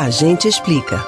A 0.00 0.10
gente 0.10 0.46
explica. 0.46 1.04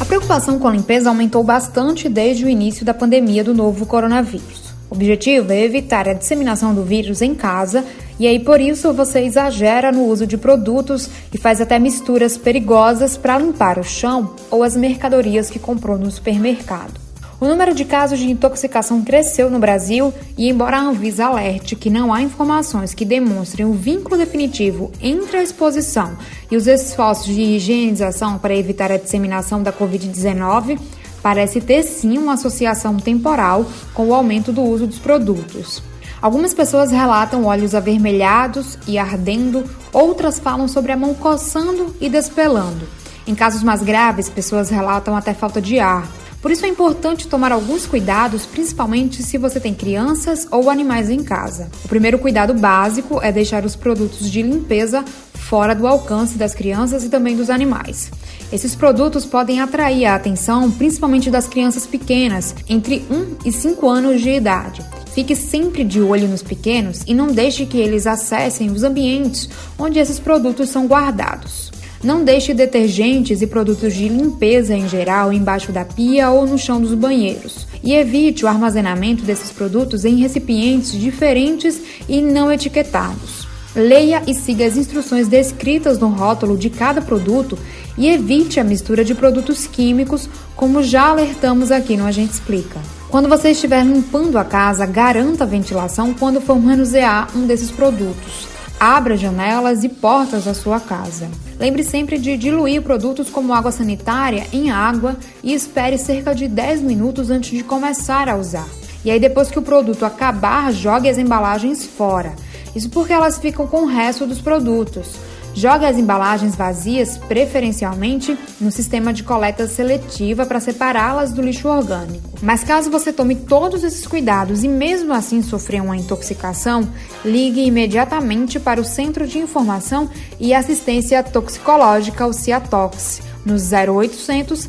A 0.00 0.04
preocupação 0.04 0.58
com 0.58 0.66
a 0.66 0.72
limpeza 0.72 1.08
aumentou 1.08 1.44
bastante 1.44 2.08
desde 2.08 2.44
o 2.44 2.48
início 2.48 2.84
da 2.84 2.92
pandemia 2.92 3.44
do 3.44 3.54
novo 3.54 3.86
coronavírus. 3.86 4.74
O 4.90 4.96
objetivo 4.96 5.52
é 5.52 5.62
evitar 5.62 6.08
a 6.08 6.12
disseminação 6.12 6.74
do 6.74 6.82
vírus 6.82 7.22
em 7.22 7.32
casa 7.32 7.84
e 8.18 8.26
aí 8.26 8.40
por 8.40 8.60
isso 8.60 8.92
você 8.92 9.20
exagera 9.20 9.92
no 9.92 10.06
uso 10.06 10.26
de 10.26 10.36
produtos 10.36 11.08
e 11.32 11.38
faz 11.38 11.60
até 11.60 11.78
misturas 11.78 12.36
perigosas 12.36 13.16
para 13.16 13.38
limpar 13.38 13.78
o 13.78 13.84
chão 13.84 14.34
ou 14.50 14.64
as 14.64 14.74
mercadorias 14.74 15.48
que 15.48 15.60
comprou 15.60 15.96
no 15.96 16.10
supermercado. 16.10 17.03
O 17.40 17.46
número 17.46 17.74
de 17.74 17.84
casos 17.84 18.18
de 18.18 18.30
intoxicação 18.30 19.02
cresceu 19.02 19.50
no 19.50 19.58
Brasil 19.58 20.14
e, 20.38 20.48
embora 20.48 20.78
a 20.78 20.80
Anvisa 20.80 21.26
alerte 21.26 21.74
que 21.74 21.90
não 21.90 22.12
há 22.12 22.22
informações 22.22 22.94
que 22.94 23.04
demonstrem 23.04 23.66
o 23.66 23.72
vínculo 23.72 24.16
definitivo 24.16 24.92
entre 25.00 25.38
a 25.38 25.42
exposição 25.42 26.16
e 26.50 26.56
os 26.56 26.66
esforços 26.66 27.26
de 27.26 27.40
higienização 27.40 28.38
para 28.38 28.54
evitar 28.54 28.92
a 28.92 28.96
disseminação 28.96 29.62
da 29.62 29.72
Covid-19, 29.72 30.78
parece 31.22 31.60
ter 31.60 31.82
sim 31.82 32.18
uma 32.18 32.34
associação 32.34 32.96
temporal 32.98 33.66
com 33.92 34.08
o 34.08 34.14
aumento 34.14 34.52
do 34.52 34.62
uso 34.62 34.86
dos 34.86 34.98
produtos. 34.98 35.82
Algumas 36.22 36.54
pessoas 36.54 36.90
relatam 36.90 37.44
olhos 37.44 37.74
avermelhados 37.74 38.78
e 38.86 38.96
ardendo, 38.96 39.64
outras 39.92 40.38
falam 40.38 40.68
sobre 40.68 40.92
a 40.92 40.96
mão 40.96 41.14
coçando 41.14 41.94
e 42.00 42.08
despelando. 42.08 42.88
Em 43.26 43.34
casos 43.34 43.62
mais 43.62 43.82
graves, 43.82 44.28
pessoas 44.28 44.70
relatam 44.70 45.16
até 45.16 45.34
falta 45.34 45.60
de 45.60 45.78
ar. 45.80 46.06
Por 46.44 46.50
isso 46.50 46.66
é 46.66 46.68
importante 46.68 47.26
tomar 47.26 47.52
alguns 47.52 47.86
cuidados, 47.86 48.44
principalmente 48.44 49.22
se 49.22 49.38
você 49.38 49.58
tem 49.58 49.72
crianças 49.72 50.46
ou 50.50 50.68
animais 50.68 51.08
em 51.08 51.24
casa. 51.24 51.70
O 51.82 51.88
primeiro 51.88 52.18
cuidado 52.18 52.52
básico 52.52 53.18
é 53.22 53.32
deixar 53.32 53.64
os 53.64 53.74
produtos 53.74 54.30
de 54.30 54.42
limpeza 54.42 55.02
fora 55.32 55.74
do 55.74 55.86
alcance 55.86 56.36
das 56.36 56.52
crianças 56.52 57.02
e 57.02 57.08
também 57.08 57.34
dos 57.34 57.48
animais. 57.48 58.10
Esses 58.52 58.74
produtos 58.74 59.24
podem 59.24 59.58
atrair 59.62 60.04
a 60.04 60.16
atenção 60.16 60.70
principalmente 60.70 61.30
das 61.30 61.48
crianças 61.48 61.86
pequenas, 61.86 62.54
entre 62.68 63.06
1 63.10 63.36
e 63.46 63.50
5 63.50 63.88
anos 63.88 64.20
de 64.20 64.28
idade. 64.28 64.84
Fique 65.14 65.34
sempre 65.34 65.82
de 65.82 66.02
olho 66.02 66.28
nos 66.28 66.42
pequenos 66.42 67.04
e 67.06 67.14
não 67.14 67.28
deixe 67.28 67.64
que 67.64 67.78
eles 67.78 68.06
acessem 68.06 68.70
os 68.70 68.82
ambientes 68.82 69.48
onde 69.78 69.98
esses 69.98 70.18
produtos 70.18 70.68
são 70.68 70.86
guardados. 70.86 71.72
Não 72.04 72.22
deixe 72.22 72.52
detergentes 72.52 73.40
e 73.40 73.46
produtos 73.46 73.94
de 73.94 74.08
limpeza 74.08 74.74
em 74.74 74.86
geral 74.86 75.32
embaixo 75.32 75.72
da 75.72 75.86
pia 75.86 76.28
ou 76.28 76.46
no 76.46 76.58
chão 76.58 76.78
dos 76.78 76.92
banheiros. 76.92 77.66
E 77.82 77.94
evite 77.94 78.44
o 78.44 78.48
armazenamento 78.48 79.24
desses 79.24 79.50
produtos 79.50 80.04
em 80.04 80.16
recipientes 80.16 80.92
diferentes 80.92 81.80
e 82.06 82.20
não 82.20 82.52
etiquetados. 82.52 83.48
Leia 83.74 84.22
e 84.26 84.34
siga 84.34 84.66
as 84.66 84.76
instruções 84.76 85.28
descritas 85.28 85.98
no 85.98 86.08
rótulo 86.08 86.58
de 86.58 86.68
cada 86.68 87.00
produto 87.00 87.58
e 87.96 88.06
evite 88.06 88.60
a 88.60 88.64
mistura 88.64 89.02
de 89.02 89.14
produtos 89.14 89.66
químicos, 89.66 90.28
como 90.54 90.82
já 90.82 91.08
alertamos 91.08 91.72
aqui 91.72 91.96
no 91.96 92.04
A 92.04 92.12
Gente 92.12 92.32
Explica. 92.32 92.80
Quando 93.08 93.30
você 93.30 93.52
estiver 93.52 93.82
limpando 93.82 94.36
a 94.36 94.44
casa, 94.44 94.84
garanta 94.84 95.44
a 95.44 95.46
ventilação 95.46 96.12
quando 96.12 96.38
for 96.40 96.60
manusear 96.60 97.30
um 97.34 97.46
desses 97.46 97.70
produtos. 97.70 98.53
Abra 98.86 99.16
janelas 99.16 99.82
e 99.82 99.88
portas 99.88 100.44
da 100.44 100.52
sua 100.52 100.78
casa. 100.78 101.30
Lembre 101.58 101.82
sempre 101.82 102.18
de 102.18 102.36
diluir 102.36 102.82
produtos 102.82 103.30
como 103.30 103.54
água 103.54 103.72
sanitária 103.72 104.46
em 104.52 104.70
água 104.70 105.16
e 105.42 105.54
espere 105.54 105.96
cerca 105.96 106.34
de 106.34 106.46
10 106.46 106.82
minutos 106.82 107.30
antes 107.30 107.50
de 107.56 107.64
começar 107.64 108.28
a 108.28 108.36
usar. 108.36 108.68
E 109.02 109.10
aí, 109.10 109.18
depois 109.18 109.50
que 109.50 109.58
o 109.58 109.62
produto 109.62 110.04
acabar, 110.04 110.70
jogue 110.70 111.08
as 111.08 111.16
embalagens 111.16 111.82
fora. 111.82 112.34
Isso 112.76 112.90
porque 112.90 113.14
elas 113.14 113.38
ficam 113.38 113.66
com 113.66 113.84
o 113.84 113.86
resto 113.86 114.26
dos 114.26 114.42
produtos. 114.42 115.16
Jogue 115.54 115.86
as 115.86 115.96
embalagens 115.96 116.56
vazias, 116.56 117.16
preferencialmente, 117.16 118.36
no 118.60 118.72
sistema 118.72 119.12
de 119.12 119.22
coleta 119.22 119.68
seletiva 119.68 120.44
para 120.44 120.58
separá-las 120.58 121.32
do 121.32 121.40
lixo 121.40 121.68
orgânico. 121.68 122.28
Mas 122.42 122.64
caso 122.64 122.90
você 122.90 123.12
tome 123.12 123.36
todos 123.36 123.84
esses 123.84 124.04
cuidados 124.04 124.64
e 124.64 124.68
mesmo 124.68 125.14
assim 125.14 125.42
sofrer 125.42 125.80
uma 125.80 125.96
intoxicação, 125.96 126.88
ligue 127.24 127.64
imediatamente 127.64 128.58
para 128.58 128.80
o 128.80 128.84
Centro 128.84 129.28
de 129.28 129.38
Informação 129.38 130.10
e 130.40 130.52
Assistência 130.52 131.22
Toxicológica, 131.22 132.26
o 132.26 132.32
CIATOX, 132.32 133.22
no 133.44 133.54
0800 133.54 134.68